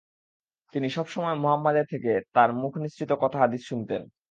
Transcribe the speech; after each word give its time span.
তিনি 0.73 0.87
সবসময় 0.89 1.35
মুহাম্মাদের 1.35 1.85
থেকে 1.85 2.11
তার 2.33 2.49
মুখ 2.53 2.73
নিসৃত 2.77 3.11
কথা 3.21 3.37
হাদিস 3.39 3.61
শুনতেন। 3.65 4.01